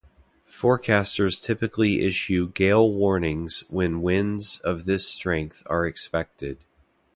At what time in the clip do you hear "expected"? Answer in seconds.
5.85-6.57